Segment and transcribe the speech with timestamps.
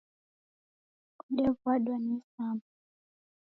[1.25, 2.61] Odewadwa ni isama